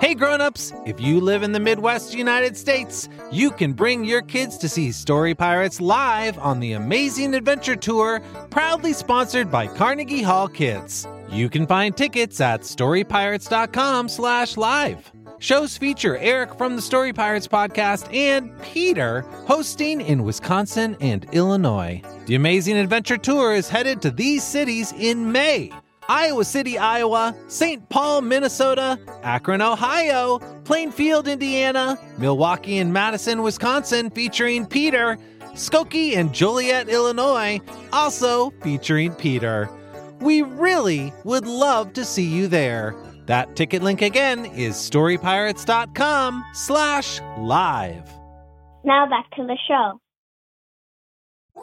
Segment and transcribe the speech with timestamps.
[0.00, 4.56] Hey grown-ups, if you live in the Midwest United States, you can bring your kids
[4.58, 8.20] to see Story Pirates live on the Amazing Adventure Tour,
[8.50, 11.06] proudly sponsored by Carnegie Hall Kids.
[11.30, 15.12] You can find tickets at storypirates.com/live.
[15.38, 22.02] Shows feature Eric from the Story Pirates podcast and Peter hosting in Wisconsin and Illinois.
[22.26, 25.70] The Amazing Adventure Tour is headed to these cities in May.
[26.08, 27.88] Iowa City, Iowa, St.
[27.88, 35.18] Paul, Minnesota, Akron, Ohio, Plainfield, Indiana, Milwaukee and Madison, Wisconsin, featuring Peter,
[35.54, 37.60] Skokie and Joliet, Illinois,
[37.92, 39.68] also featuring Peter.
[40.20, 42.94] We really would love to see you there.
[43.26, 48.10] That ticket link again is storypirates.com slash live.
[48.84, 50.00] Now back to the show.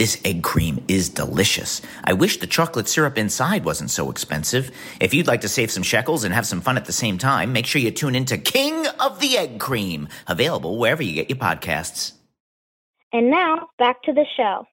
[0.00, 1.82] This egg cream is delicious.
[2.02, 4.70] I wish the chocolate syrup inside wasn't so expensive.
[4.98, 7.52] If you'd like to save some shekels and have some fun at the same time,
[7.52, 11.28] make sure you tune in to King of the Egg Cream, available wherever you get
[11.28, 12.12] your podcasts.
[13.12, 14.64] And now back to the show.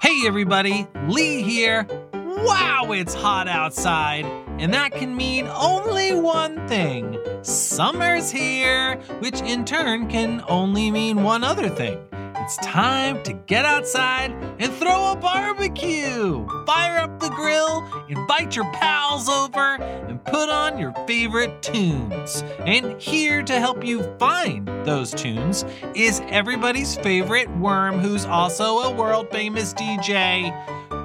[0.00, 1.86] Hey everybody, Lee here.
[2.30, 4.24] Wow, it's hot outside,
[4.60, 7.18] and that can mean only one thing.
[7.42, 11.98] Summer's here, which in turn can only mean one other thing.
[12.12, 14.30] It's time to get outside
[14.60, 16.46] and throw a barbecue.
[16.66, 22.44] Fire up the grill, invite your pals over, and put on your favorite tunes.
[22.60, 25.64] And here to help you find those tunes
[25.96, 30.50] is everybody's favorite worm who's also a world famous DJ,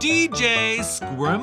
[0.05, 1.41] DJ Squirmalot.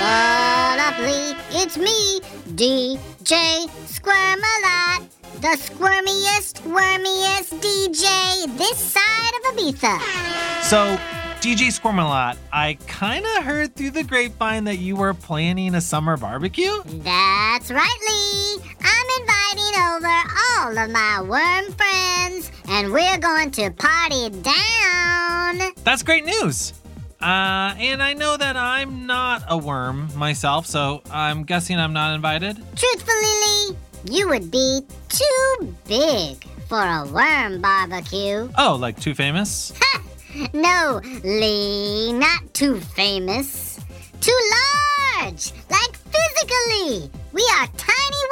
[0.00, 1.36] What up, Lee?
[1.50, 2.20] It's me,
[2.54, 5.04] DJ Squirmalot,
[5.42, 10.00] the squirmiest, wormiest DJ this side of Ibiza.
[10.62, 10.98] So,
[11.46, 16.16] DJ Squirmalot, I kind of heard through the grapevine that you were planning a summer
[16.16, 16.82] barbecue.
[16.84, 18.68] That's right, Lee.
[18.80, 20.12] I'm inviting over
[20.58, 25.72] all of my worm friends, and we're going to party down.
[25.84, 26.72] That's great news.
[27.20, 32.16] Uh, and I know that I'm not a worm myself, so I'm guessing I'm not
[32.16, 32.56] invited.
[32.74, 33.76] Truthfully, Lee,
[34.10, 38.48] you would be too big for a worm barbecue.
[38.58, 39.72] Oh, like too famous?
[40.52, 43.80] No, Lee, not too famous.
[44.20, 44.38] Too
[45.16, 47.10] large, like physically.
[47.32, 48.22] We are tiny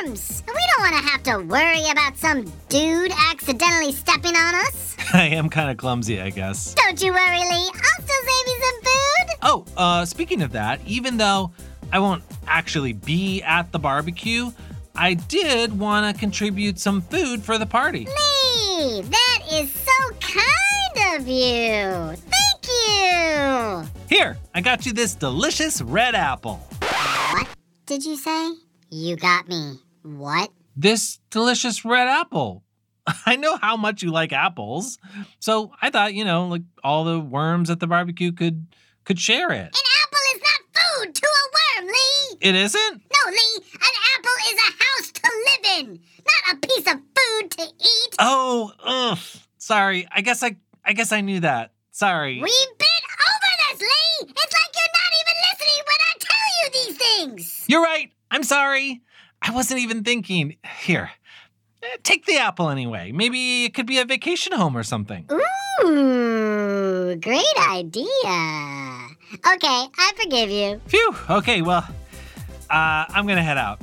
[0.00, 0.42] worms.
[0.46, 4.96] We don't want to have to worry about some dude accidentally stepping on us.
[5.14, 6.74] I am kind of clumsy, I guess.
[6.74, 7.70] Don't you worry, Lee.
[7.74, 9.36] I'll still save you some food.
[9.42, 11.52] Oh, uh, speaking of that, even though
[11.92, 14.50] I won't actually be at the barbecue,
[14.96, 18.06] I did want to contribute some food for the party.
[18.06, 20.69] Lee, that is so kind
[21.16, 22.16] of you.
[22.16, 23.88] Thank you.
[24.08, 26.56] Here, I got you this delicious red apple.
[26.80, 27.48] What
[27.86, 28.52] did you say?
[28.90, 29.78] You got me.
[30.02, 30.50] What?
[30.76, 32.64] This delicious red apple.
[33.26, 34.98] I know how much you like apples,
[35.38, 38.66] so I thought, you know, like all the worms at the barbecue could
[39.04, 39.56] could share it.
[39.56, 40.60] An apple is not
[41.04, 42.36] food to a worm, Lee.
[42.40, 42.92] It isn't?
[42.92, 47.50] No, Lee, an apple is a house to live in, not a piece of food
[47.52, 48.14] to eat.
[48.18, 49.18] Oh, ugh.
[49.58, 50.06] Sorry.
[50.10, 50.56] I guess I
[50.90, 51.70] I guess I knew that.
[51.92, 52.34] Sorry.
[52.42, 54.28] We've been over this, Lee.
[54.28, 57.64] It's like you're not even listening when I tell you these things.
[57.68, 58.10] You're right.
[58.32, 59.00] I'm sorry.
[59.40, 60.56] I wasn't even thinking.
[60.82, 61.12] Here.
[61.84, 63.12] eh, Take the apple anyway.
[63.12, 65.28] Maybe it could be a vacation home or something.
[65.84, 68.04] Ooh, great idea.
[68.26, 70.80] Okay, I forgive you.
[70.88, 71.14] Phew.
[71.30, 71.86] Okay, well,
[72.68, 73.80] uh, I'm gonna head out.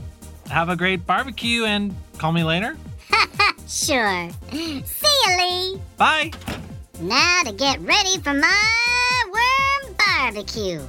[0.50, 2.76] Have a great barbecue and call me later.
[3.70, 4.30] Sure.
[4.50, 4.82] See
[5.28, 5.82] you, Lee.
[5.98, 6.32] Bye.
[7.00, 10.82] Now to get ready for my worm barbecue.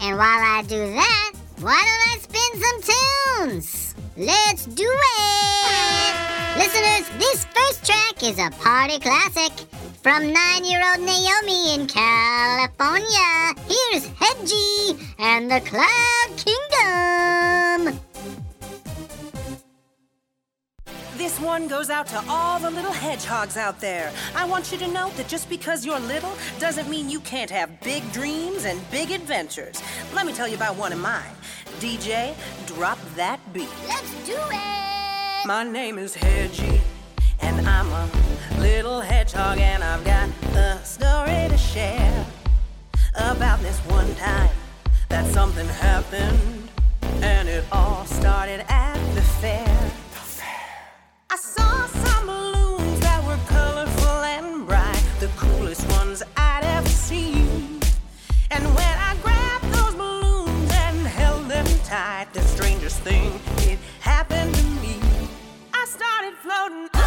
[0.00, 3.94] And while I do that, why don't I spin some tunes?
[4.16, 6.14] Let's do it!
[6.56, 9.52] Listeners, this first track is a party classic
[10.02, 13.54] from nine year old Naomi in California.
[13.68, 17.59] Here's Hedgie and the Cloud Kingdom.
[21.20, 24.10] This one goes out to all the little hedgehogs out there.
[24.34, 27.78] I want you to know that just because you're little doesn't mean you can't have
[27.82, 29.82] big dreams and big adventures.
[30.14, 31.30] Let me tell you about one of mine.
[31.78, 32.34] DJ,
[32.66, 33.68] drop that beat.
[33.86, 35.46] Let's do it!
[35.46, 36.80] My name is Hedgie,
[37.42, 38.08] and I'm a
[38.58, 42.26] little hedgehog, and I've got a story to share
[43.16, 44.56] about this one time
[45.10, 46.70] that something happened,
[47.20, 49.89] and it all started at the fair.
[51.32, 57.80] I saw some balloons that were colorful and bright, the coolest ones I'd ever seen.
[58.50, 64.52] And when I grabbed those balloons and held them tight, the strangest thing, it happened
[64.56, 64.98] to me.
[65.72, 66.99] I started floating.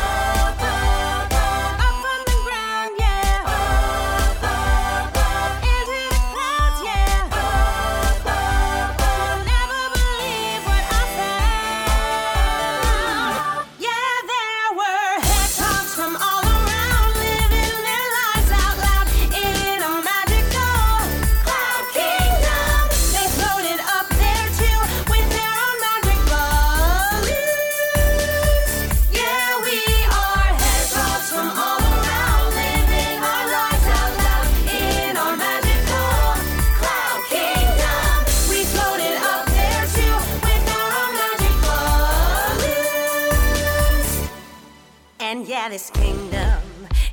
[45.63, 46.61] daddy's kingdom.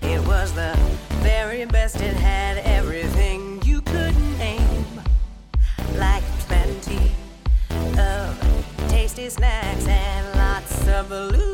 [0.03, 0.77] It was the
[1.23, 5.01] very best, it had everything you could name,
[5.95, 7.13] like plenty
[7.97, 11.50] of tasty snacks and lots of blue.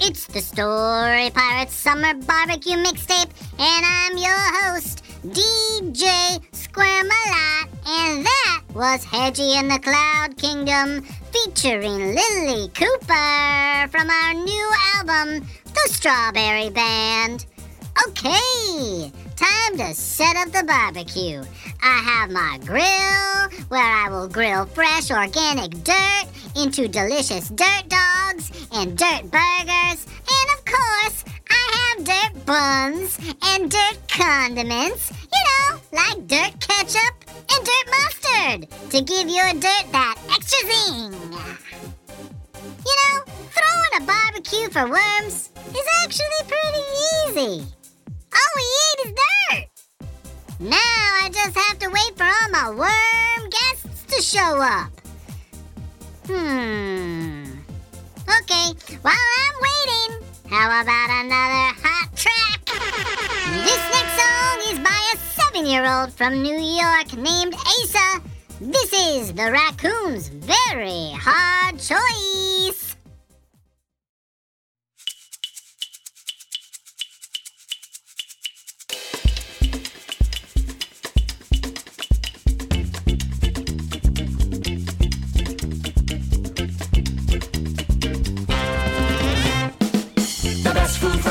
[0.00, 8.62] It's the Story Pirates Summer Barbecue Mixtape, and I'm your host, DJ Squirmalot, and that
[8.74, 11.02] was Hedgie in the Cloud Kingdom
[11.32, 17.44] featuring Lily Cooper from our new album, The Strawberry Band.
[18.06, 21.42] Okay, time to set up the barbecue.
[21.80, 26.26] I have my grill where I will grill fresh organic dirt
[26.56, 30.06] into delicious dirt dogs and dirt burgers.
[30.26, 37.14] And of course, I have dirt buns and dirt condiments, you know, like dirt ketchup
[37.30, 41.12] and dirt mustard to give your dirt that extra zing.
[42.86, 43.22] You know,
[43.54, 46.84] throwing a barbecue for worms is actually pretty
[47.28, 47.77] easy.
[48.32, 49.68] All we eat is dirt.
[50.60, 54.90] Now I just have to wait for all my worm guests to show up.
[56.26, 57.44] Hmm.
[58.40, 62.64] Okay, while I'm waiting, how about another hot track?
[63.64, 68.22] This next song is by a seven year old from New York named Asa.
[68.60, 72.87] This is the raccoon's very hard choice.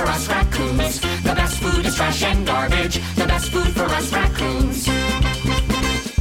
[0.08, 1.00] Us raccoons.
[1.00, 3.00] The best food is trash and garbage.
[3.16, 4.88] The best food for us raccoons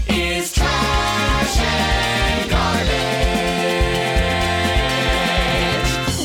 [0.09, 3.07] is trash and garbage.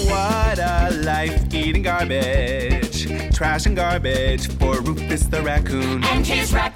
[0.10, 3.08] What a life eating garbage.
[3.36, 6.04] Trash and garbage for Rufus the raccoon.
[6.06, 6.71] And his raccoon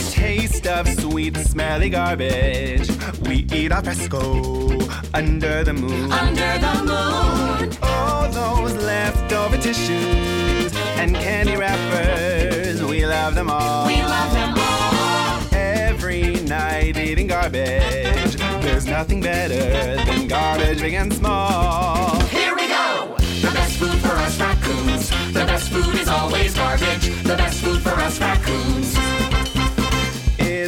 [0.00, 2.88] The taste of sweet, smelly garbage.
[3.28, 4.78] We eat our fresco
[5.12, 6.10] under the moon.
[6.10, 7.76] Under the moon.
[7.82, 12.82] All those leftover tissues and candy wrappers.
[12.82, 13.86] We love them all.
[13.88, 15.54] We love them all.
[15.54, 18.36] Every night eating garbage.
[18.62, 22.18] There's nothing better than garbage, big and small.
[22.30, 23.16] Here we go.
[23.42, 25.10] The best food for us raccoons.
[25.34, 27.10] The best food is always garbage.
[27.22, 28.96] The best food for us raccoons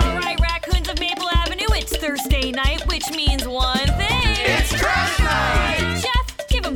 [0.03, 4.37] All right, raccoons of Maple Avenue, it's Thursday night, which means one thing.
[4.47, 5.24] It's trash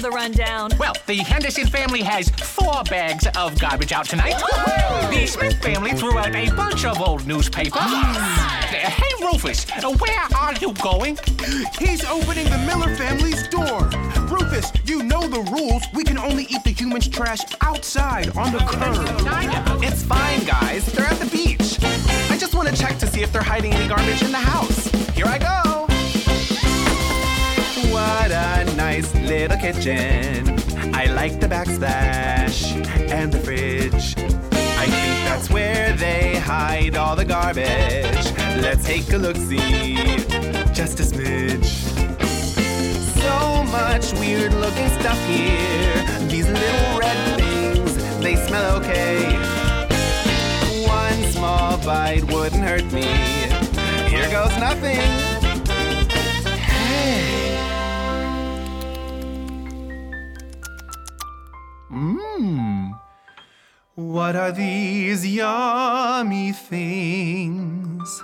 [0.02, 0.72] the rundown.
[0.80, 4.36] Well, the Henderson family has four bags of garbage out tonight.
[5.12, 7.74] The Smith family threw out a bunch of old newspapers.
[7.76, 9.66] Uh, Hey, Rufus,
[10.00, 11.18] where are you going?
[11.78, 13.90] He's opening the Miller family's door.
[14.30, 15.84] Rufus, you know the rules.
[15.94, 19.84] We can only eat the humans' trash outside on the curb.
[19.84, 20.86] It's fine, guys.
[20.94, 21.78] They're at the beach.
[22.32, 24.88] I just want to check to see if they're hiding any garbage in the house.
[25.16, 25.89] Here I go.
[28.00, 30.58] What a nice little kitchen.
[30.96, 32.58] I like the backsplash
[33.12, 34.16] and the fridge.
[34.84, 38.26] I think that's where they hide all the garbage.
[38.64, 39.96] Let's take a look see.
[40.80, 41.72] Just a smidge.
[43.22, 45.94] So much weird looking stuff here.
[46.30, 47.92] These little red things,
[48.24, 49.24] they smell okay.
[50.88, 53.10] One small bite wouldn't hurt me.
[54.10, 55.02] Here goes nothing.
[56.72, 57.39] Hey.
[62.40, 62.98] Mmm.
[63.96, 68.24] What are these yummy things?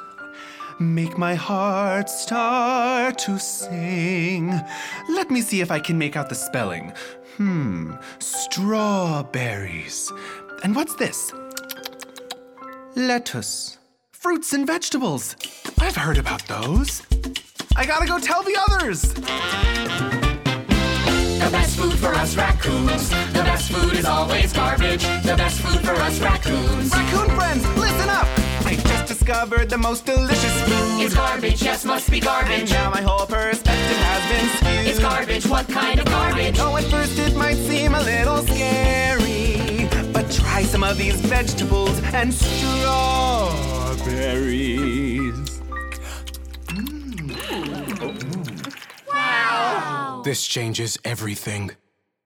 [0.79, 4.53] Make my heart start to sing.
[5.09, 6.93] Let me see if I can make out the spelling.
[7.35, 10.13] Hmm, strawberries.
[10.63, 11.33] And what's this?
[12.95, 13.77] Lettuce.
[14.13, 15.35] Fruits and vegetables.
[15.79, 17.01] I've heard about those.
[17.75, 20.24] I gotta go tell the others.
[21.39, 23.09] The best food for us raccoons.
[23.09, 25.03] The best food is always garbage.
[25.23, 26.91] The best food for us raccoons.
[26.91, 28.27] Raccoon friends, listen up!
[28.65, 31.01] I just discovered the most delicious food.
[31.03, 32.61] It's garbage, yes, must be garbage.
[32.61, 34.87] And now my whole perspective has been skewed.
[34.87, 36.57] It's garbage, what kind of garbage?
[36.59, 42.01] Oh, at first it might seem a little scary, but try some of these vegetables
[42.13, 43.55] and strawberries.
[50.25, 51.69] This changes everything.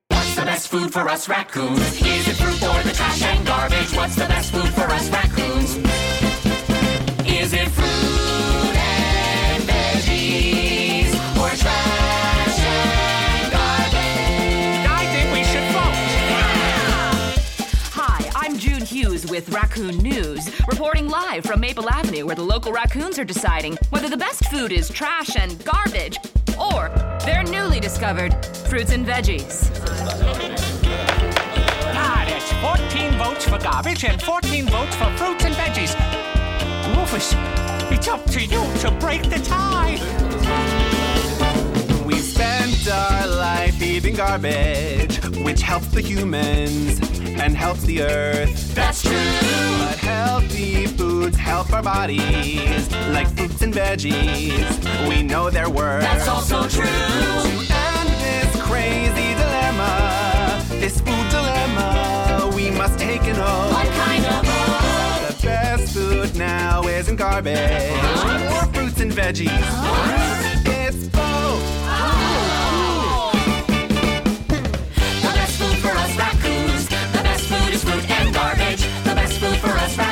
[0.07, 1.81] What's the best food for us raccoons?
[2.01, 3.93] Is it fruit or the trash and garbage?
[3.93, 5.75] What's the best food for us raccoons?
[7.27, 14.87] Is it fruit and veggies or trash and garbage?
[14.89, 15.97] I think we should vote.
[17.95, 22.71] Hi, I'm June Hughes with Raccoon News, reporting live from Maple Avenue, where the local
[22.71, 26.17] raccoons are deciding whether the best food is trash and garbage
[26.59, 26.89] or
[27.25, 28.33] their newly discovered
[28.67, 29.69] fruits and veggies.
[31.95, 32.51] Ah, God, it's
[32.91, 35.95] 14 votes for garbage and 14 votes for fruits and veggies.
[36.95, 37.33] Rufus,
[37.91, 39.97] it's up to you to break the tie.
[42.05, 47.00] We spent our life eating garbage, which helps the humans
[47.39, 48.74] and helps the earth.
[48.75, 49.12] That's true.
[49.12, 54.67] But healthy foods help our bodies, like fruits and veggies.
[55.07, 56.01] We know their worth.
[56.01, 56.83] That's also true.
[56.83, 63.71] To end this crazy dilemma, this food dilemma, we must take an oath.
[63.71, 65.39] What kind of oath?
[65.39, 67.57] The best food now isn't garbage
[68.51, 69.50] or fruits and veggies.
[70.65, 71.63] It's both.
[72.71, 72.78] The
[79.59, 80.08] for us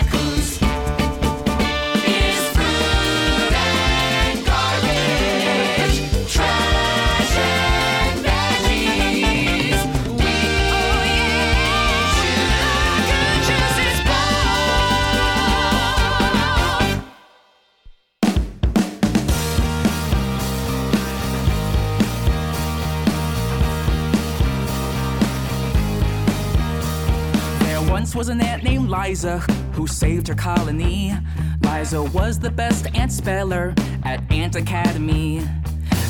[28.18, 29.38] was an ant named Liza
[29.74, 31.16] who saved her colony.
[31.62, 35.42] Liza was the best ant speller at Ant Academy.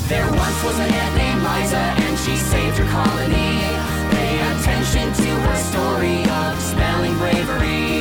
[0.08, 3.60] There once was an ant named Liza, and she saved her colony.
[4.10, 7.97] Pay attention to her story of spelling bravery.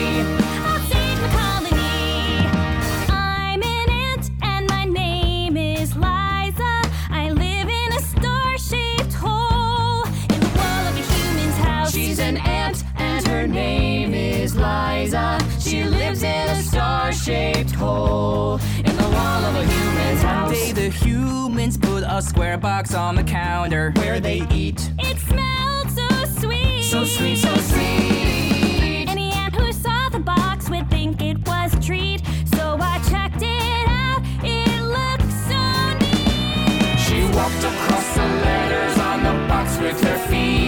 [15.08, 15.40] Liza.
[15.62, 20.50] She lives in a star-shaped hole in the wall of a human's house.
[20.50, 24.92] One day the humans put a square box on the counter where they eat.
[25.00, 26.08] It smelled so
[26.42, 26.84] sweet.
[26.84, 29.08] So sweet, so sweet.
[29.08, 32.22] Any ant who saw the box would think it was a treat.
[32.54, 34.22] So I checked it out.
[34.44, 35.62] It looked so
[36.04, 37.00] neat.
[37.00, 40.67] She walked across the letters on the box with her feet,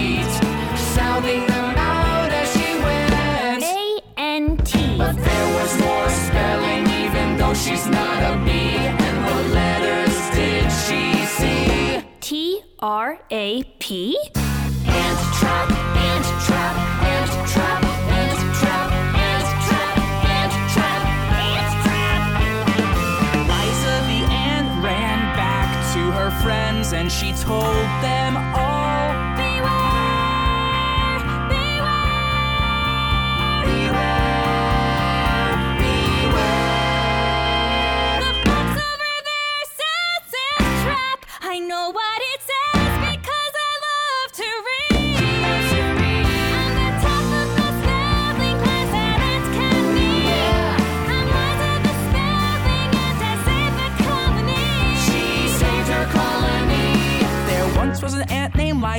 [7.59, 8.77] she's not a bee.
[9.05, 12.01] And what letters did she see?
[12.21, 14.17] T R A P.
[14.85, 15.69] Ant trap,
[16.07, 17.83] ant trap, ant trap,
[18.19, 18.91] ant trap,
[19.27, 19.97] ant trap,
[20.37, 21.03] ant trap,
[21.51, 22.21] ant trap.
[23.51, 28.28] Liza the ant ran back to her friends and she told them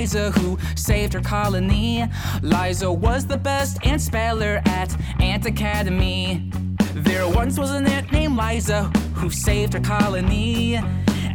[0.01, 2.07] Liza who saved her colony.
[2.41, 6.51] Liza was the best ant speller at Ant Academy.
[6.95, 10.77] There once was an ant named Liza who saved her colony.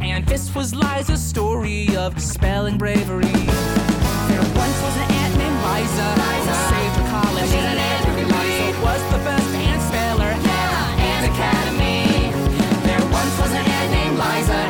[0.00, 3.38] And this was Liza's story of spelling bravery.
[4.26, 6.08] There once was an ant named Liza
[6.42, 7.46] who saved her colony.
[8.34, 12.32] Liza was the best ant speller at Ant Academy.
[12.82, 14.65] There once was an ant named Liza,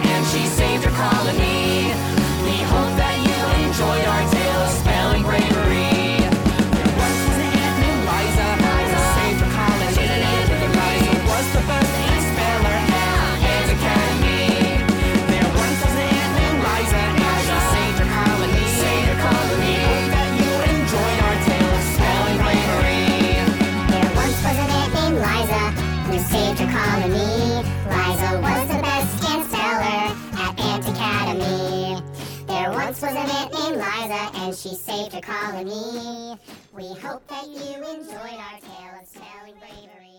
[33.07, 36.37] was an ant named Liza and she saved her colony.
[36.73, 40.11] We hope that you enjoyed our tale of spelling bravery.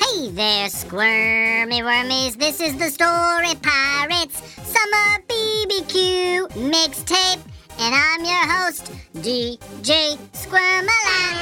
[0.00, 2.36] Hey there, squirmy wormies.
[2.36, 7.40] This is the Story Pirates Summer BBQ mixtape,
[7.78, 11.36] and I'm your host, DJ Squirmalot.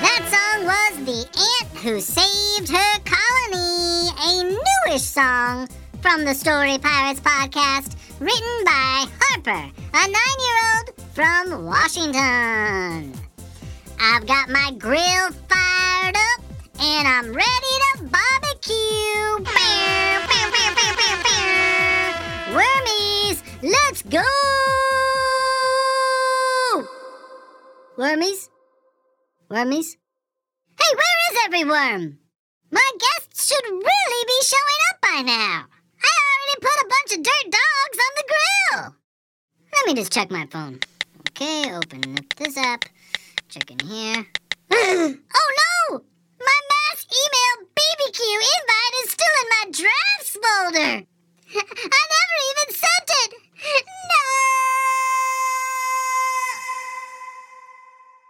[0.00, 3.05] That song was The Ant Who Saved Her
[4.98, 5.68] song
[6.00, 13.12] from the Story Pirates podcast, written by Harper, a nine year old from Washington.
[14.00, 16.40] I've got my grill fired up
[16.80, 19.44] and I'm ready to barbecue.
[22.54, 24.22] Wormies, let's go!
[27.98, 28.48] Wormies?
[29.50, 29.96] Wormies?
[30.78, 32.18] Hey, where is every worm?
[32.70, 35.64] My guests should really be showing up by now.
[36.02, 38.94] I already put a bunch of dirt dogs on the grill.
[39.72, 40.80] Let me just check my phone.
[41.28, 42.84] Okay, open up this app.
[43.48, 44.26] Check in here.
[44.72, 45.14] oh
[45.62, 46.02] no!
[46.40, 48.20] My mass email BBQ
[48.56, 50.94] invite is still in my drafts folder.
[51.54, 53.30] I never even sent it.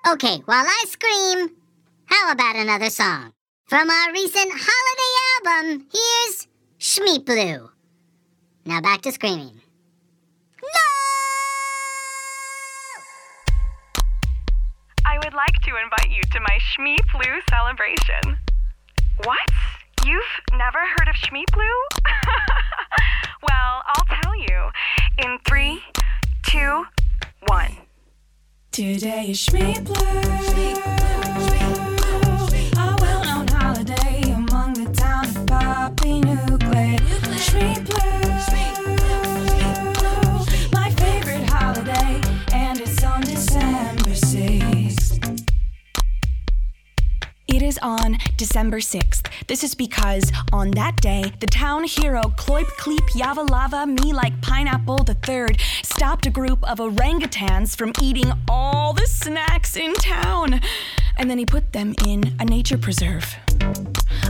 [0.04, 0.12] No.
[0.12, 1.56] Okay, while I scream,
[2.04, 3.32] how about another song?
[3.66, 5.12] From our recent holiday
[5.64, 6.46] album, here's
[6.78, 7.70] Shmeep Blue.
[8.66, 9.60] Now back to screaming.
[10.62, 10.68] No!
[15.06, 18.38] I would like to invite you to my Shmee Blue celebration.
[19.24, 19.38] What?
[20.04, 21.62] You've never heard of Shmee Blue?
[23.42, 24.70] well, I'll tell you.
[25.18, 25.82] In three,
[26.42, 26.84] two,
[27.48, 27.74] one.
[28.70, 29.96] Today is Shmee Blue.
[29.96, 31.05] A
[48.36, 49.28] December 6th.
[49.46, 54.40] This is because on that day, the town hero Kloip Kleep Yava Lava Me Like
[54.42, 60.60] Pineapple the Third stopped a group of orangutans from eating all the snacks in town.
[61.18, 63.36] And then he put them in a nature preserve.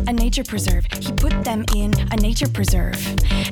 [0.07, 0.87] A nature preserve.
[1.01, 2.97] He put them in a nature preserve.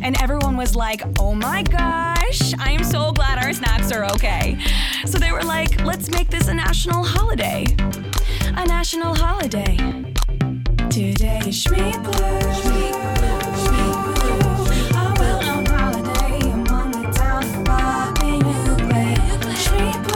[0.02, 4.58] And everyone was like, oh my gosh, I am so glad our snacks are okay.
[5.04, 7.66] So they were like, let's make this a national holiday.
[8.56, 9.76] A national holiday.
[10.90, 12.12] Today is Shmee Blue.
[14.94, 19.16] A well-known holiday among the town of Poppy Nuclear.
[19.56, 20.14] Shmee Blue.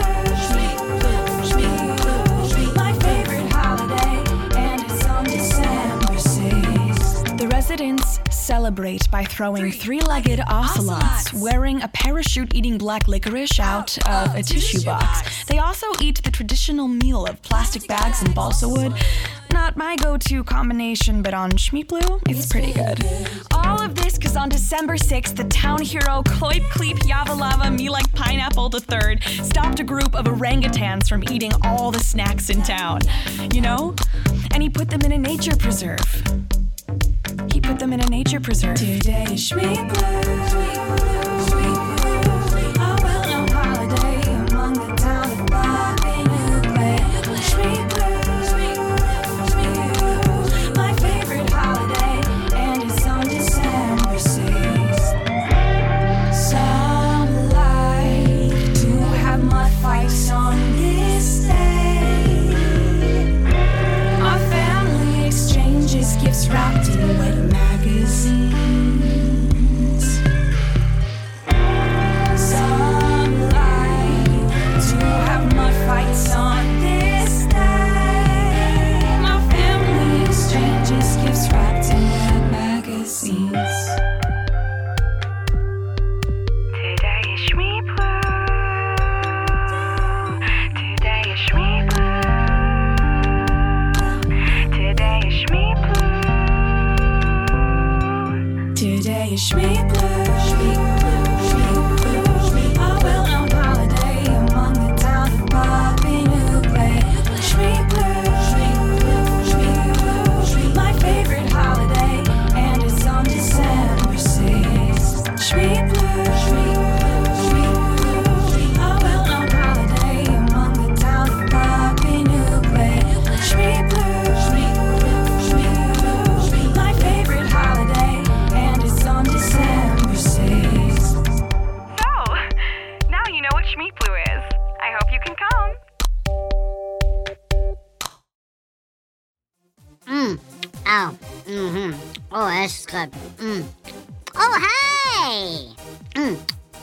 [2.75, 4.23] My favorite holiday,
[4.57, 7.37] and it's on December 6th.
[7.37, 13.63] The residents celebrate by throwing three legged ocelots wearing a parachute eating black licorice oh,
[13.63, 15.45] out oh, of a tissue box.
[15.45, 18.93] They also eat the traditional meal of plastic bags and balsa wood.
[19.51, 23.03] Not my go to combination, but on Shmeep Blue, it's pretty good.
[23.51, 27.89] All of this because on December 6th, the town hero Kloip Kleep Yava Lava Me
[27.89, 32.61] Like Pineapple the Third stopped a group of orangutans from eating all the snacks in
[32.61, 33.01] town.
[33.53, 33.95] You know?
[34.51, 36.23] And he put them in a nature preserve.
[37.51, 38.77] He put them in a nature preserve.
[38.77, 39.51] Today is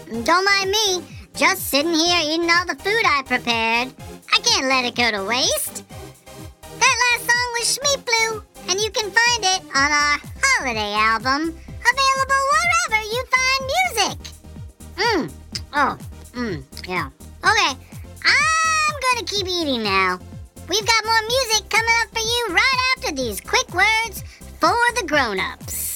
[0.07, 1.03] Don't mind me.
[1.35, 3.93] Just sitting here eating all the food I prepared.
[4.33, 5.85] I can't let it go to waste.
[6.79, 11.55] That last song was Shmeep Blue, and you can find it on our holiday album,
[11.83, 14.19] available wherever you find music.
[14.97, 15.33] Mmm.
[15.75, 15.99] Oh.
[16.35, 17.11] mmm, Yeah.
[17.43, 17.77] Okay.
[18.25, 20.21] I'm gonna keep eating now.
[20.69, 24.23] We've got more music coming up for you right after these quick words
[24.61, 25.96] for the grown-ups.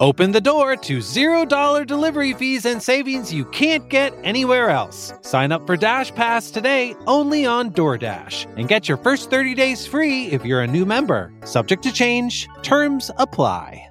[0.00, 5.12] Open the door to $0 delivery fees and savings you can't get anywhere else.
[5.20, 9.86] Sign up for Dash Pass today only on DoorDash and get your first 30 days
[9.86, 11.30] free if you're a new member.
[11.44, 13.86] Subject to change, terms apply.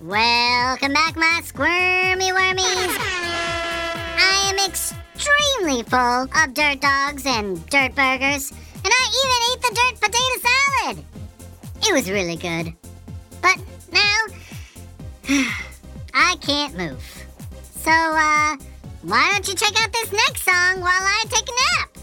[0.00, 2.96] Welcome back, my squirmy wormies.
[4.16, 9.74] I am extremely full of dirt dogs and dirt burgers, and I even ate the
[9.74, 11.11] dirt potato salad.
[11.84, 12.72] It was really good.
[13.40, 13.58] But
[13.92, 14.26] now,
[16.14, 17.02] I can't move.
[17.74, 18.56] So, uh,
[19.02, 21.98] why don't you check out this next song while I take a nap?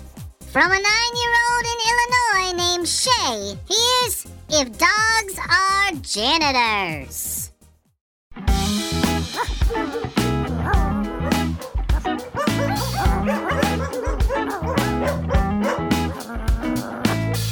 [0.51, 7.51] From a nine year old in Illinois named Shay, here's If Dogs Are Janitors.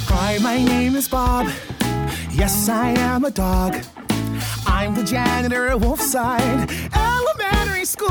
[0.09, 1.47] Hi, my name is Bob.
[2.37, 3.75] Yes, I am a dog.
[4.67, 8.09] I'm the janitor at Wolfside Elementary School.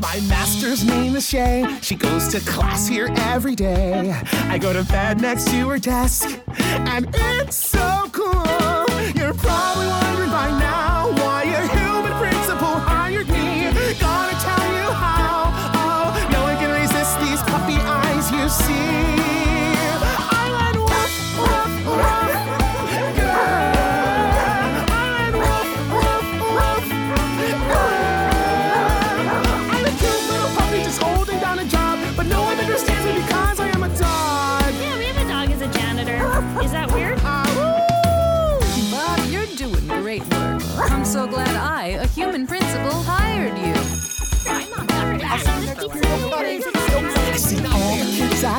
[0.00, 1.64] My master's name is Shay.
[1.80, 4.20] She goes to class here every day.
[4.48, 8.84] I go to bed next to her desk, and it's so cool.
[9.14, 11.44] You're probably wondering by now why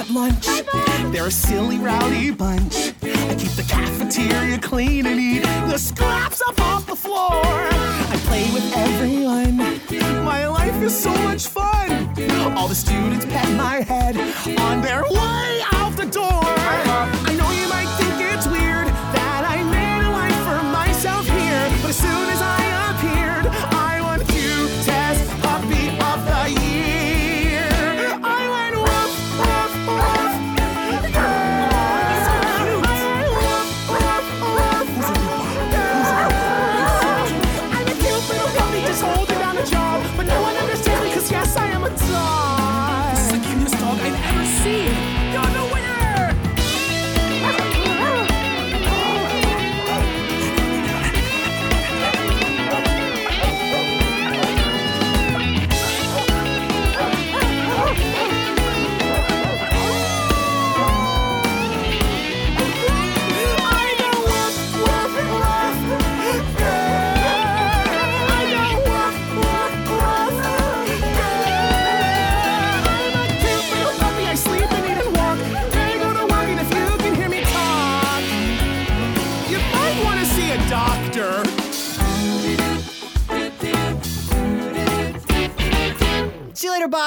[0.07, 0.47] at lunch.
[1.11, 2.93] They're a silly, rowdy bunch.
[3.03, 7.41] I keep the cafeteria clean and eat the scraps up off the floor.
[7.43, 9.57] I play with everyone.
[10.23, 11.91] My life is so much fun.
[12.57, 14.17] All the students pat my head
[14.59, 16.27] on their way out the door.
[16.33, 21.69] I know you might think it's weird that I made a life for myself here,
[21.81, 22.56] but as soon as I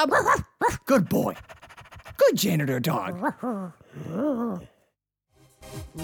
[0.01, 0.85] See you later, Bob.
[0.85, 1.35] Good boy.
[2.17, 3.21] Good janitor dog.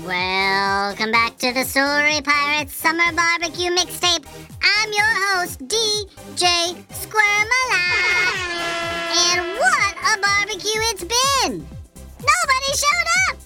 [0.06, 4.26] Welcome back to the Story Pirates Summer Barbecue Mixtape.
[4.62, 7.78] I'm your host, DJ Squirmalot.
[9.18, 11.66] And what a barbecue it's been!
[12.20, 13.38] Nobody showed up!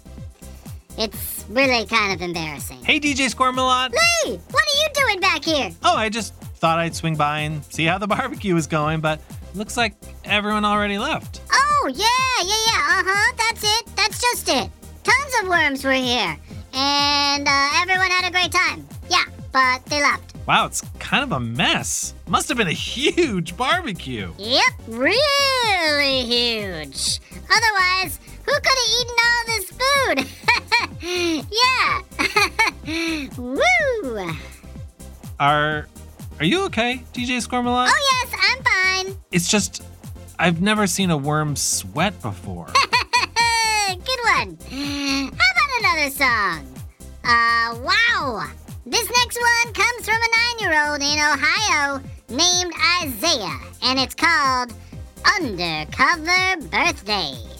[0.97, 2.83] It's really kind of embarrassing.
[2.83, 3.91] Hey, DJ Squirmalot.
[3.91, 5.71] Lee, what are you doing back here?
[5.83, 9.21] Oh, I just thought I'd swing by and see how the barbecue was going, but
[9.53, 9.93] looks like
[10.25, 11.41] everyone already left.
[11.51, 14.69] Oh, yeah, yeah, yeah, uh huh, that's it, that's just it.
[15.03, 16.37] Tons of worms were here,
[16.73, 18.87] and uh, everyone had a great time.
[19.09, 20.35] Yeah, but they left.
[20.47, 22.13] Wow, it's kind of a mess.
[22.27, 24.33] Must have been a huge barbecue.
[24.37, 27.19] Yep, really huge.
[27.49, 30.27] Otherwise, who could have eaten all this food?
[31.63, 32.01] yeah.
[33.37, 34.35] Woo!
[35.39, 35.87] Are
[36.41, 37.87] are you okay, DJ Squirmalot?
[37.87, 39.17] Oh, yes, I'm fine.
[39.31, 39.83] It's just
[40.39, 42.65] I've never seen a worm sweat before.
[43.89, 44.57] Good one.
[44.67, 46.65] How about another song?
[47.23, 48.49] Uh, wow.
[48.87, 52.73] This next one comes from a nine year old in Ohio named
[53.03, 54.73] Isaiah, and it's called
[55.23, 57.50] Undercover Birthday.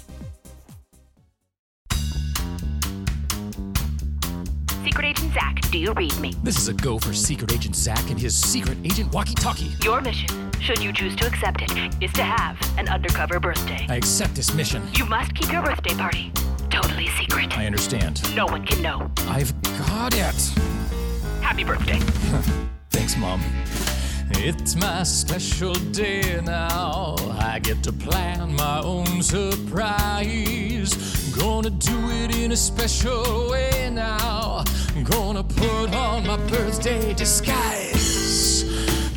[4.84, 6.34] Secret Agent Zach, do you read me?
[6.44, 9.72] This is a go for Secret Agent Zach and his Secret Agent walkie talkie.
[9.84, 13.86] Your mission, should you choose to accept it, is to have an undercover birthday.
[13.90, 14.84] I accept this mission.
[14.96, 16.32] You must keep your birthday party
[16.72, 17.56] totally secret.
[17.58, 18.36] I understand.
[18.36, 19.12] No one can know.
[19.28, 20.42] I've got it.
[21.42, 22.00] Happy birthday.
[22.90, 23.42] Thanks, Mom.
[24.32, 27.16] It's my special day now.
[27.38, 30.96] I get to plan my own surprise.
[31.38, 34.64] Gonna do it in a special way now.
[35.04, 38.64] Gonna put on my birthday disguise.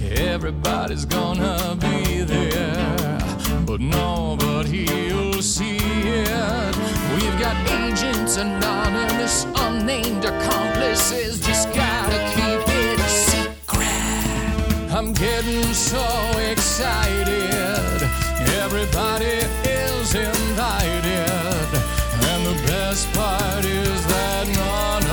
[0.03, 3.19] Everybody's gonna be there,
[3.67, 6.77] but nobody'll see it.
[7.15, 11.39] We've got agents, anonymous, unnamed accomplices.
[11.41, 14.93] Just gotta keep it a secret.
[14.97, 16.07] I'm getting so
[16.39, 18.09] excited.
[18.63, 21.69] Everybody is invited.
[22.31, 25.04] And the best part is that none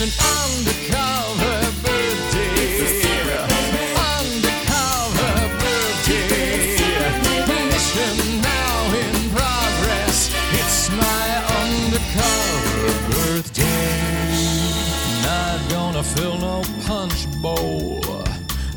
[0.00, 0.10] an
[0.46, 2.78] undercover birthday.
[4.20, 6.76] Undercover birthday.
[7.48, 10.30] Mission now in progress.
[10.52, 11.28] It's my
[11.62, 13.90] undercover birthday.
[15.24, 18.00] Not gonna fill no punch bowl.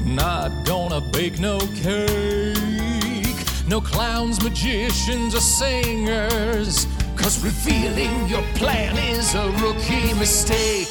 [0.03, 3.45] Not gonna bake no cake.
[3.67, 6.88] No clowns, magicians, or singers.
[7.21, 10.87] Cause revealing your plan is a rookie mistake.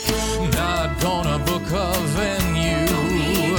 [0.52, 3.56] Not gonna book a venue.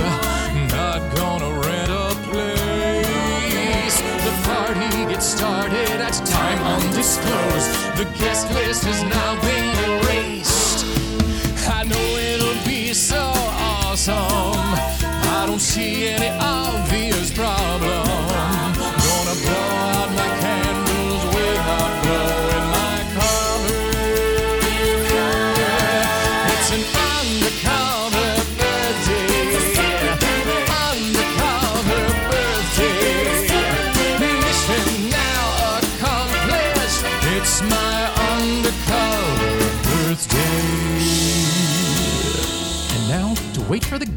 [0.70, 3.98] Not gonna rent a place.
[4.26, 7.70] The party gets started at time undisclosed.
[7.98, 10.21] The guest list has now been erased.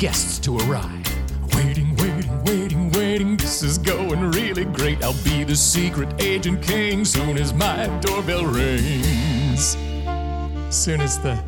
[0.05, 1.03] Guests to arrive.
[1.55, 3.37] Waiting, waiting, waiting, waiting.
[3.39, 5.03] This is going really great.
[5.03, 9.79] I'll be the secret agent king soon as my doorbell rings.
[10.69, 11.43] Soon as the.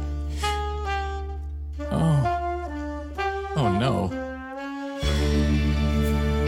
[1.90, 2.18] Oh.
[3.56, 4.08] Oh no.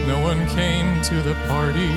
[0.07, 1.93] No one came to the party.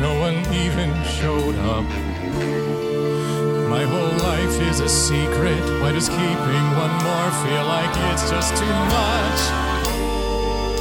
[0.00, 3.13] No one even showed up.
[3.74, 5.58] My whole life is a secret.
[5.82, 9.40] Why does keeping one more feel like it's just too much?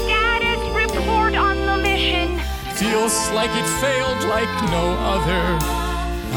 [0.05, 2.37] Status report on the mission.
[2.75, 5.43] Feels like it failed like no other.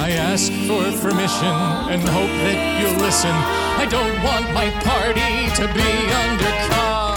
[0.01, 1.55] I ask for permission
[1.93, 3.37] and hope that you'll listen.
[3.77, 5.91] I don't want my party to be
[6.25, 7.17] undercover.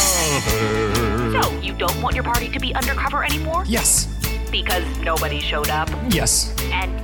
[1.41, 3.63] So, you don't want your party to be undercover anymore?
[3.65, 4.07] Yes,
[4.51, 5.89] Because nobody showed up.
[6.09, 6.53] yes.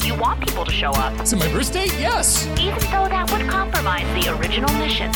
[0.06, 1.20] You want people to show up.
[1.20, 1.86] It's my birthday?
[1.98, 2.46] Yes.
[2.60, 5.12] Even though that would compromise the original mission.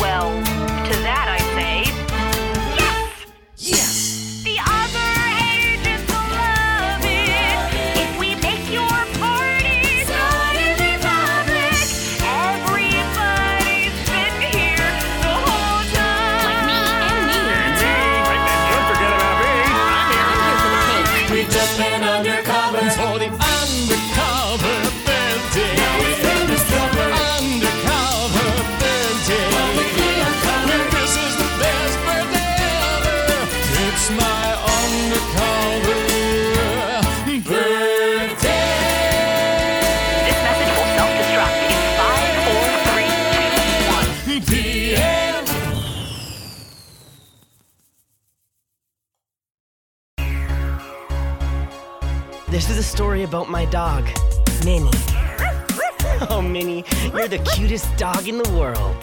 [0.00, 1.84] Well, to that I say,
[2.76, 3.26] yes!
[3.56, 4.11] Yes!
[53.32, 54.04] About my dog,
[54.62, 54.90] Minnie.
[56.28, 59.02] Oh, Minnie, you're the cutest dog in the world.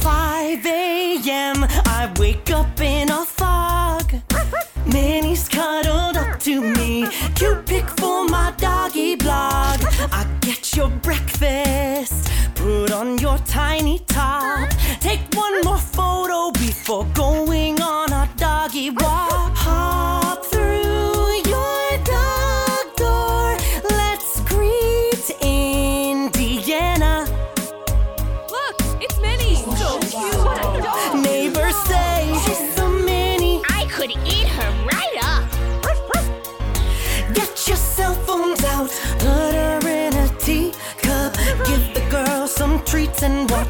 [0.00, 4.10] 5 a.m., I wake up in a fog.
[4.86, 7.06] Minnie's cuddled up to me.
[7.34, 9.80] Cute pic for my doggy blog.
[10.10, 14.70] I get your breakfast, put on your tiny top.
[15.00, 19.55] Take one more photo before going on a doggy walk.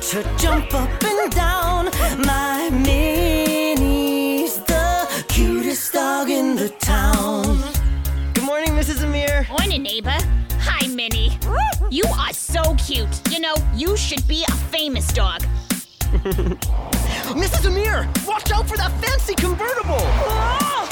[0.01, 1.85] Treats and watch her jump up and down.
[2.27, 7.63] My Minnie's the cutest dog in the town.
[8.35, 9.05] Good morning, Mrs.
[9.05, 9.47] Amir.
[9.51, 10.17] Morning, neighbor.
[10.61, 11.39] Hi, Minnie.
[11.91, 13.09] You are so cute.
[13.31, 15.43] You know, you should be a famous dog.
[17.37, 17.67] Mrs.
[17.67, 19.99] Amir, watch out for that fancy convertible.
[19.99, 20.89] Oh,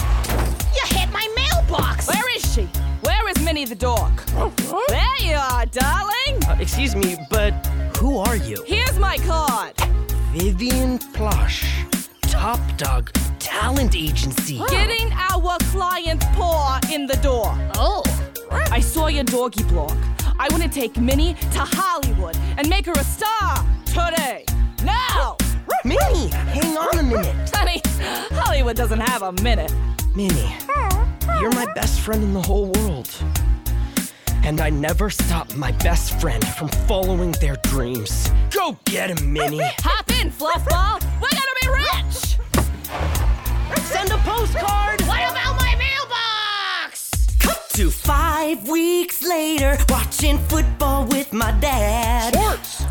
[0.74, 2.08] you hit my mailbox.
[2.08, 2.33] Where
[3.56, 3.74] is she?
[3.74, 4.20] Where is Minnie the dog?
[4.88, 6.44] There you are, darling.
[6.46, 7.52] Uh, excuse me, but
[7.96, 8.62] who are you?
[8.66, 9.74] Here's my card.
[10.32, 11.84] Vivian Plush,
[12.22, 14.58] Top Dog Talent Agency.
[14.68, 17.54] Getting our client's paw in the door.
[17.76, 18.02] Oh.
[18.50, 19.96] I saw your doggy blog.
[20.38, 24.44] I want to take Minnie to Hollywood and make her a star today.
[24.82, 25.36] Now!
[25.84, 27.50] Minnie, hang on a minute.
[27.54, 27.80] Honey,
[28.32, 29.72] Hollywood doesn't have a minute.
[30.14, 30.56] Minnie,
[31.40, 33.10] you're my best friend in the whole world.
[34.44, 38.30] And I never stop my best friend from following their dreams.
[38.50, 39.60] Go get him, Minnie.
[39.80, 41.02] Hop in, Fluffball.
[41.20, 42.36] We're gonna be rich.
[43.84, 45.00] Send a postcard.
[45.02, 47.10] What about my mailbox?
[47.38, 52.34] Cut to five weeks later, watching football with my dad.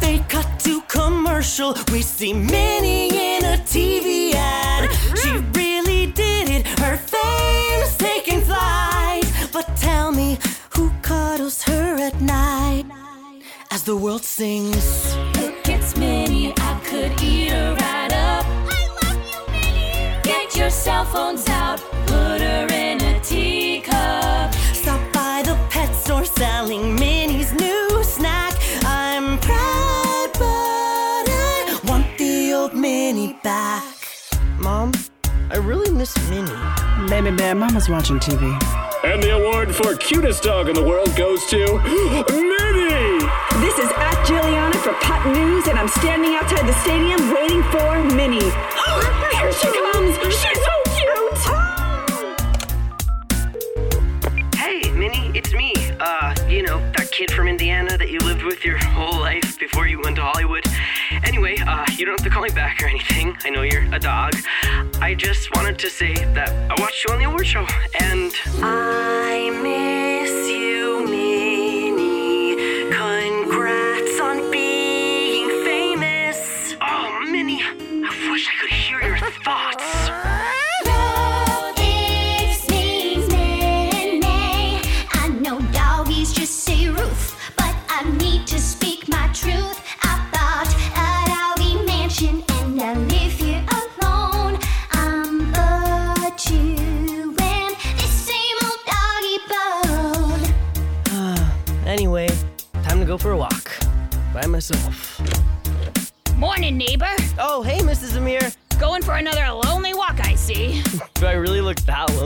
[0.02, 1.76] They cut to commercial.
[1.92, 4.90] We see Minnie in a TV ad.
[5.18, 5.40] She
[12.26, 12.86] night?
[13.72, 15.16] As the world sings.
[15.38, 16.54] Look, it's Minnie.
[16.58, 18.46] I could eat her right up.
[18.46, 20.22] I love you, Minnie.
[20.24, 21.80] Get your cell phones out.
[22.08, 24.54] Put her in a teacup.
[24.74, 28.54] Stop by the pet store selling Minnie's new snack.
[28.86, 33.84] I'm proud, but I want the old Minnie back.
[34.60, 34.92] Mom,
[35.50, 37.10] I really miss Minnie.
[37.10, 38.44] Baby bear, Mama's watching TV.
[39.14, 43.22] And the award for cutest dog in the world goes to Minnie!
[43.62, 48.04] This is at Juliana for Putt News, and I'm standing outside the stadium waiting for
[48.16, 48.42] Minnie.
[48.42, 50.18] Oh, here she comes!
[50.34, 50.73] She's
[61.98, 63.38] you don't have to call me back or anything.
[63.44, 64.34] I know you're a dog.
[65.02, 67.66] I just wanted to say that I watched you on the award show,
[68.00, 68.32] and
[68.62, 70.03] I miss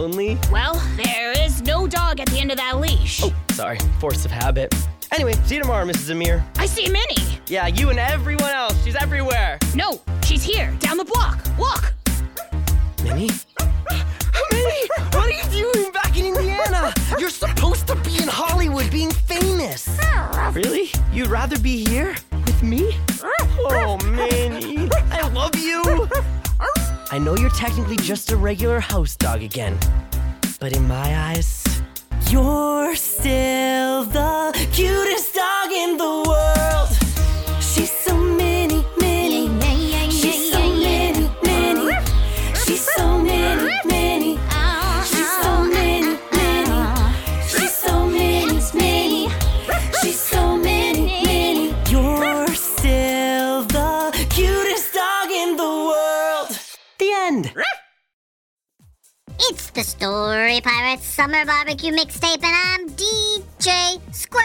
[0.07, 0.37] lonely?
[0.51, 3.21] Well, there is no dog at the end of that leash.
[3.23, 4.73] Oh, sorry, force of habit.
[5.11, 6.11] Anyway, see you tomorrow, Mrs.
[6.11, 6.45] Amir.
[6.55, 7.39] I see Minnie.
[7.47, 8.81] Yeah, you and everyone else.
[8.83, 9.59] She's everywhere.
[9.75, 11.43] No, she's here, down the block.
[11.57, 11.93] Look.
[13.03, 13.29] Minnie?
[14.51, 16.93] Minnie, what are you doing back in Indiana?
[17.19, 19.99] You're supposed to be in Hollywood being famous.
[20.53, 20.89] Really?
[21.11, 22.97] You'd rather be here with me?
[23.21, 26.07] Oh, Minnie, I love you.
[27.09, 29.77] I know you're technically just a regular house dog again,
[30.59, 31.63] but in my eyes,
[32.29, 36.26] you're still the cutest dog in the world.
[59.39, 64.37] It's the Story Pirates Summer Barbecue Mixtape, and I'm DJ Squirmalot.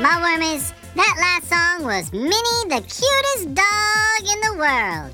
[0.00, 5.12] My worm is that last song was Minnie, the cutest dog in the world.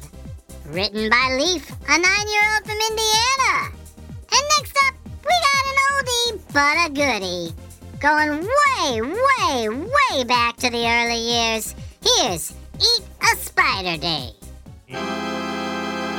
[0.66, 3.70] Written by Leaf, a nine year old from Indiana.
[4.32, 7.54] And next up, we got an oldie but a goodie.
[8.00, 11.74] Going way, way, way back to the early years.
[12.02, 14.32] Here's Eat a Spider Day.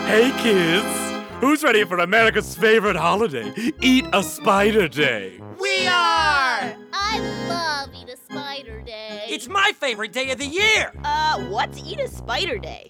[0.07, 1.06] Hey, kids!
[1.39, 3.53] Who's ready for America's favorite holiday?
[3.79, 5.39] Eat a Spider Day.
[5.59, 6.75] We are!
[6.91, 9.25] I love Eat a Spider Day.
[9.29, 10.91] It's my favorite day of the year.
[11.03, 12.89] Uh, what's Eat a Spider Day?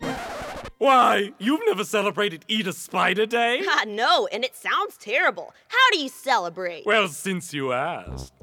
[0.80, 3.62] Why, you've never celebrated Eat a Spider Day?
[3.70, 5.54] Ah, no, and it sounds terrible.
[5.68, 6.86] How do you celebrate?
[6.86, 8.34] Well, since you asked.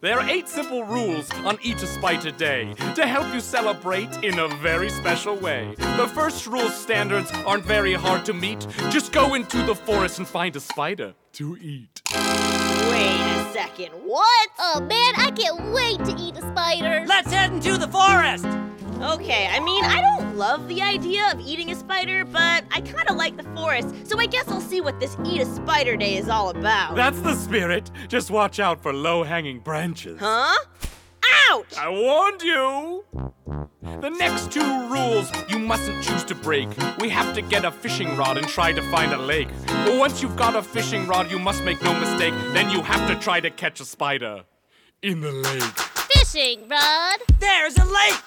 [0.00, 4.38] There are eight simple rules on Eat a Spider Day to help you celebrate in
[4.38, 5.74] a very special way.
[5.96, 8.66] The first rule standards aren't very hard to meet.
[8.90, 12.02] Just go into the forest and find a spider to eat.
[12.12, 14.48] Wait a second, what?
[14.58, 17.04] Oh man, I can't wait to eat a spider.
[17.06, 18.46] Let's head into the forest.
[19.02, 23.10] Okay, I mean, I don't love the idea of eating a spider, but I kind
[23.10, 26.16] of like the forest, so I guess I'll see what this Eat a Spider Day
[26.16, 26.94] is all about.
[26.94, 27.90] That's the spirit.
[28.06, 30.20] Just watch out for low hanging branches.
[30.20, 30.54] Huh?
[31.50, 31.76] Ouch!
[31.76, 33.04] I warned you!
[33.82, 36.68] The next two rules you mustn't choose to break.
[37.00, 39.48] We have to get a fishing rod and try to find a lake.
[39.66, 42.34] But once you've got a fishing rod, you must make no mistake.
[42.52, 44.44] Then you have to try to catch a spider
[45.02, 45.62] in the lake.
[45.62, 47.18] Fishing rod.
[47.40, 48.22] There's a lake.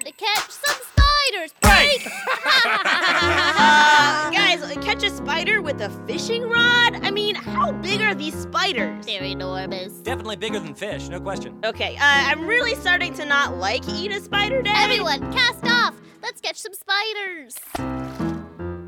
[0.00, 1.52] Time to catch some spiders.
[1.60, 2.06] Break!
[2.64, 7.04] uh, guys, catch a spider with a fishing rod?
[7.04, 9.04] I mean, how big are these spiders?
[9.04, 9.92] They're enormous.
[9.94, 11.58] Definitely bigger than fish, no question.
[11.64, 14.72] Okay, uh, I'm really starting to not like Eat a Spider Day.
[14.74, 15.94] Everyone, cast off.
[16.22, 17.58] Let's catch some spiders.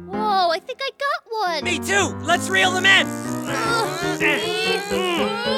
[0.09, 1.65] Whoa, I think I got one.
[1.65, 2.17] Me too.
[2.25, 3.07] Let's reel them in.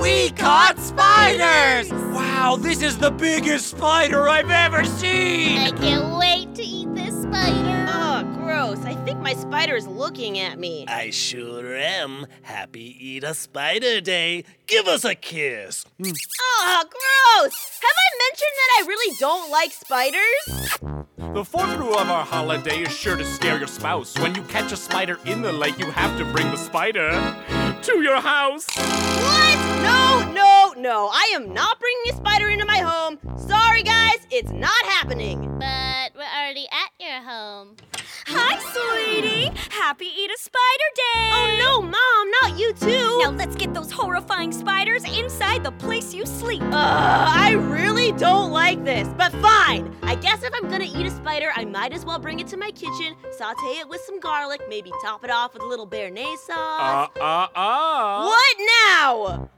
[0.00, 1.92] We caught spiders!
[1.92, 5.58] Wow, this is the biggest spider I've ever seen!
[5.58, 7.86] I can't wait to eat this spider.
[7.88, 8.82] Oh, gross.
[8.86, 10.86] I think my spider is looking at me.
[10.88, 12.26] I sure am.
[12.42, 14.44] Happy Eat a Spider Day.
[14.66, 15.84] Give us a kiss.
[16.02, 17.80] Oh, gross!
[17.82, 21.34] Have I mentioned that I really don't like spiders?
[21.34, 24.18] The fourth rule of our holiday is sure to scare your spouse.
[24.18, 27.10] When you catch a spider in the lake, you have to bring the spider
[27.82, 28.66] to your house.
[28.76, 29.69] What?
[29.90, 31.10] No, no, no.
[31.12, 33.18] I am not bringing a spider into my home.
[33.36, 35.40] Sorry, guys, it's not happening.
[35.58, 37.76] But we're already at your home.
[38.32, 39.50] Hi, sweetie.
[39.70, 41.30] Happy Eat a Spider Day.
[41.32, 43.18] Oh, no, Mom, not you too.
[43.24, 46.62] Now let's get those horrifying spiders inside the place you sleep.
[46.62, 49.92] Ugh, I really don't like this, but fine.
[50.04, 52.56] I guess if I'm gonna eat a spider, I might as well bring it to
[52.56, 56.38] my kitchen, saute it with some garlic, maybe top it off with a little béarnaise
[56.38, 57.10] sauce.
[57.16, 58.24] Uh, uh, uh.
[58.26, 58.56] What
[58.92, 59.50] now?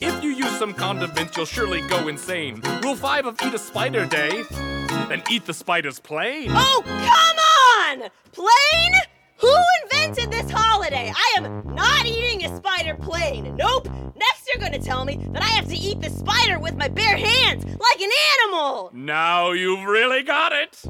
[0.00, 2.60] If you use some condiments, you'll surely go insane.
[2.82, 4.44] Rule 5 of Eat a Spider Day
[5.08, 6.48] then eat the spider's plain.
[6.50, 7.43] Oh, come on!
[8.32, 8.92] Plain?
[9.44, 11.12] Who invented this holiday?
[11.14, 13.54] I am not eating a spider plain.
[13.56, 13.90] Nope.
[14.16, 17.18] Next, you're gonna tell me that I have to eat the spider with my bare
[17.18, 18.90] hands, like an animal.
[18.94, 20.82] Now you've really got it.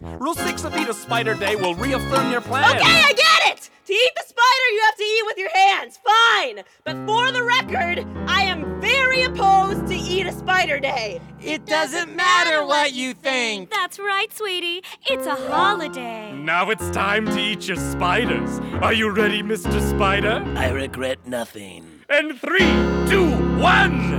[0.00, 2.76] Rule 6 of Eat a Spider Day will reaffirm your plan.
[2.76, 3.70] Okay, I get it!
[3.90, 5.98] To eat the spider, you have to eat with your hands.
[6.04, 6.64] Fine.
[6.84, 11.20] But for the record, I am very opposed to Eat a Spider Day.
[11.40, 13.70] It doesn't matter what you think.
[13.70, 14.84] That's right, sweetie.
[15.10, 16.32] It's a holiday.
[16.32, 18.60] Now it's time to eat your spiders.
[18.82, 19.80] Are you ready, Mr.
[19.90, 20.44] Spider?
[20.56, 21.84] I regret nothing.
[22.08, 22.70] And three,
[23.08, 24.10] two, one.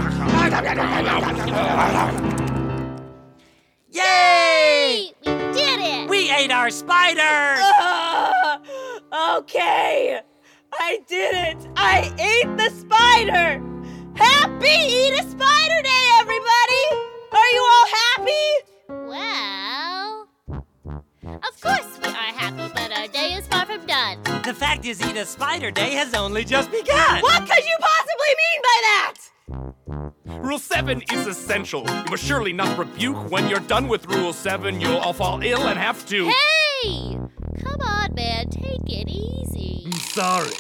[3.92, 5.12] Yay!
[5.26, 6.10] We did it!
[6.10, 7.22] We ate our spider!
[7.22, 8.60] Ah,
[9.40, 10.22] okay.
[10.74, 11.70] I did it.
[11.76, 13.62] I ate the spider.
[14.16, 16.84] Happy Eat a Spider Day, everybody!
[17.32, 18.71] Are you all happy?
[21.42, 24.22] Well, of course we are happy, but our day is far from done.
[24.44, 27.22] The fact is, Eat a Spider Day has only just begun.
[27.22, 29.14] What could you possibly mean by that?
[30.44, 31.82] Rule 7 is essential.
[31.82, 33.30] You must surely not rebuke.
[33.32, 36.30] When you're done with Rule 7, you'll all fall ill and have to.
[36.84, 37.18] Hey!
[37.64, 39.84] Come on, man, take it easy.
[39.86, 40.52] I'm sorry.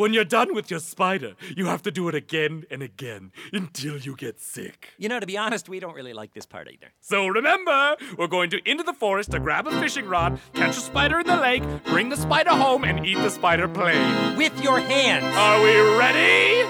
[0.00, 3.98] When you're done with your spider, you have to do it again and again until
[3.98, 4.94] you get sick.
[4.96, 6.86] You know, to be honest, we don't really like this part either.
[7.02, 10.80] So remember, we're going to into the forest to grab a fishing rod, catch a
[10.80, 14.38] spider in the lake, bring the spider home, and eat the spider plain.
[14.38, 15.36] With your hands.
[15.36, 16.62] Are we ready?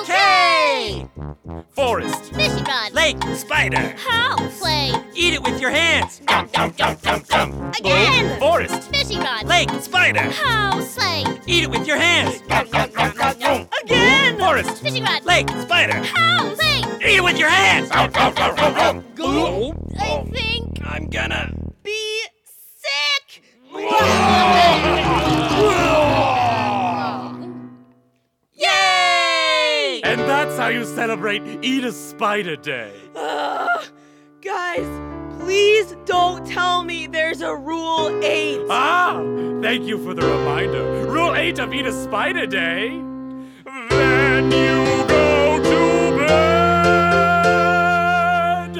[0.00, 1.06] Okay!
[1.72, 2.32] Forest.
[2.34, 2.92] Fishing rod.
[2.94, 3.22] Lake.
[3.34, 3.94] Spider.
[3.98, 4.58] House.
[4.58, 4.92] Play.
[5.14, 6.22] Eat it with your hands.
[7.78, 8.40] Again.
[8.40, 8.88] Forest.
[8.90, 9.44] Fishing rod.
[9.44, 9.70] Lake.
[9.82, 10.30] Spider.
[10.30, 10.94] House.
[10.94, 11.24] Play.
[11.46, 12.40] Eat it with your hands.
[13.82, 14.38] Again.
[14.38, 14.82] Forest.
[14.82, 15.24] Fishing rod.
[15.24, 15.48] Lake.
[15.50, 16.02] Spider.
[16.04, 16.56] House.
[16.56, 16.82] Play.
[17.00, 17.88] Eat it with your hands.
[17.90, 19.74] Go.
[19.98, 21.52] I think I'm gonna.
[21.82, 23.42] Be sick.
[28.54, 30.00] Yay!
[30.04, 32.92] And that's how you celebrate Eat a Spider Day.
[33.16, 33.84] Ah,
[34.42, 34.86] guys,
[35.40, 38.66] please don't tell me there's a rule 8.
[38.70, 39.20] Ah,
[39.62, 41.06] thank you for the reminder.
[41.06, 43.00] Rule 8 of Eat a Spider Day.
[43.90, 46.40] Then you go to bed.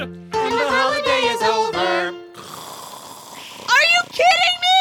[0.01, 1.91] And the holiday is over.
[3.73, 4.79] Are you kidding me?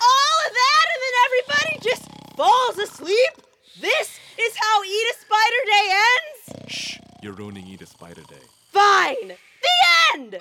[0.00, 2.04] All of that and then everybody just
[2.36, 3.32] falls asleep?
[3.80, 6.40] This is how Eat a Spider Day ends?
[6.74, 8.46] Shh, you're ruining Eat a Spider Day.
[8.70, 9.36] Fine.
[9.62, 9.68] The
[10.14, 10.38] end.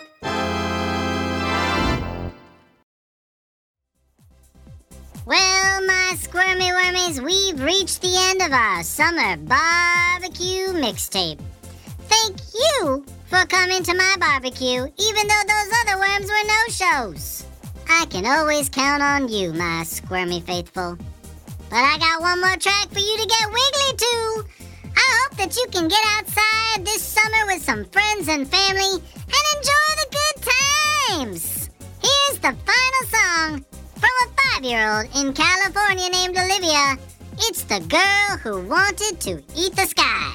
[5.26, 11.40] Well, my squirmy wormies, we've reached the end of our summer barbecue mixtape.
[12.10, 17.46] Thank you for coming to my barbecue, even though those other worms were no shows.
[17.88, 20.98] I can always count on you, my squirmy faithful.
[21.70, 24.61] But I got one more track for you to get wiggly to.
[24.96, 29.44] I hope that you can get outside this summer with some friends and family and
[29.56, 30.38] enjoy the good
[31.10, 31.70] times.
[32.02, 33.66] Here's the final song
[33.96, 36.98] from a five year old in California named Olivia.
[37.40, 40.34] It's the girl who wanted to eat the sky.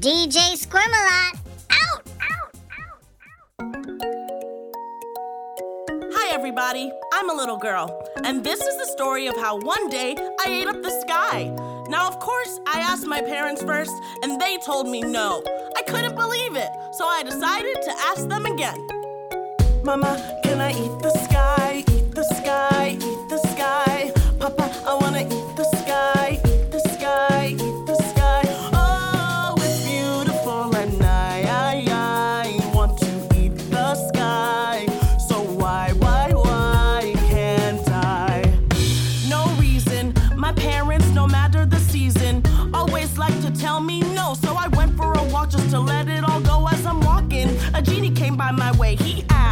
[0.00, 1.38] DJ Squirmalot,
[1.70, 2.02] out!
[3.60, 4.23] Hi,
[6.34, 6.90] everybody.
[7.12, 7.88] I'm a little girl,
[8.24, 11.44] and this is the story of how one day I ate up the sky.
[11.88, 13.92] Now, of course, I asked my parents first,
[14.24, 15.44] and they told me no.
[15.76, 18.84] I couldn't believe it, so I decided to ask them again.
[19.84, 21.84] Mama, can I eat the sky?
[21.88, 23.13] Eat the sky, eat
[45.74, 47.48] to let it all go as I'm walking.
[47.74, 48.94] A genie came by my way.
[48.94, 49.43] He asked,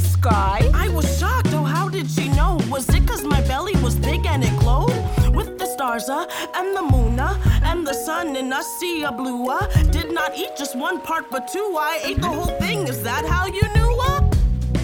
[0.00, 0.70] the sky?
[0.74, 1.52] I was shocked.
[1.52, 2.58] Oh, how did she know?
[2.68, 4.96] Was it because my belly was big and it glowed?
[5.34, 6.26] With the stars, uh,
[6.56, 7.34] and the moon, uh,
[7.64, 9.66] and the sun, and I see a blue, uh.
[9.90, 11.76] Did not eat just one part, but two.
[11.78, 12.88] I ate the whole thing.
[12.88, 14.30] Is that how you knew, uh?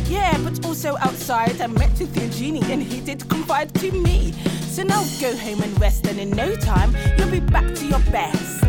[0.09, 4.33] Yeah, but also outside I met with your genie and he did confide to me.
[4.75, 7.99] So now go home and rest and in no time you'll be back to your
[8.13, 8.63] best.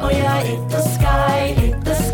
[0.00, 2.11] Oh yeah, I ate the sky, ate the sky,